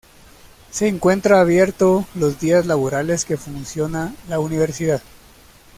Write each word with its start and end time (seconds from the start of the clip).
Se 0.71 0.87
encuentra 0.87 1.41
abierto 1.41 2.07
los 2.15 2.39
días 2.39 2.65
laborables 2.65 3.23
que 3.23 3.37
funciona 3.37 4.15
la 4.27 4.39
universidad. 4.39 5.03